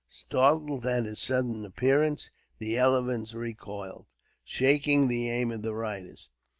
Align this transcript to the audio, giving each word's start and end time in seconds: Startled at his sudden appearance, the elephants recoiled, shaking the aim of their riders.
Startled 0.07 0.83
at 0.87 1.05
his 1.05 1.19
sudden 1.19 1.63
appearance, 1.63 2.31
the 2.57 2.75
elephants 2.75 3.35
recoiled, 3.35 4.07
shaking 4.43 5.07
the 5.07 5.29
aim 5.29 5.51
of 5.51 5.61
their 5.61 5.73
riders. 5.73 6.27